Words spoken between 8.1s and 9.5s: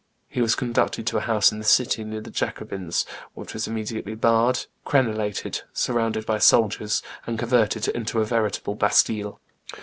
a veritable bastile.